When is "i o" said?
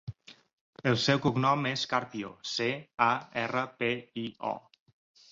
4.23-4.55